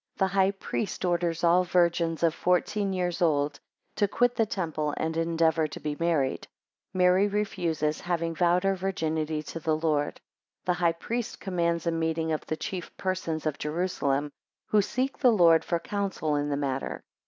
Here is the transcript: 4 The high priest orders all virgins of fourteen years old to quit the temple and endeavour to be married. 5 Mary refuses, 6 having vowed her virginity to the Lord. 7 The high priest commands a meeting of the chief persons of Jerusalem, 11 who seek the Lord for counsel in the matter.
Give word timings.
4 0.15 0.25
The 0.29 0.33
high 0.33 0.49
priest 0.49 1.05
orders 1.05 1.43
all 1.43 1.63
virgins 1.63 2.23
of 2.23 2.33
fourteen 2.33 2.91
years 2.91 3.21
old 3.21 3.59
to 3.97 4.07
quit 4.07 4.35
the 4.35 4.47
temple 4.47 4.95
and 4.97 5.15
endeavour 5.15 5.67
to 5.67 5.79
be 5.79 5.95
married. 5.99 6.47
5 6.93 6.95
Mary 6.95 7.27
refuses, 7.27 7.97
6 7.97 8.07
having 8.07 8.33
vowed 8.33 8.63
her 8.63 8.73
virginity 8.75 9.43
to 9.43 9.59
the 9.59 9.77
Lord. 9.77 10.15
7 10.65 10.65
The 10.65 10.73
high 10.73 10.93
priest 10.93 11.39
commands 11.39 11.85
a 11.85 11.91
meeting 11.91 12.31
of 12.31 12.43
the 12.47 12.57
chief 12.57 12.97
persons 12.97 13.45
of 13.45 13.59
Jerusalem, 13.59 14.23
11 14.31 14.31
who 14.69 14.81
seek 14.81 15.19
the 15.19 15.31
Lord 15.31 15.63
for 15.63 15.77
counsel 15.79 16.35
in 16.35 16.49
the 16.49 16.57
matter. 16.57 17.03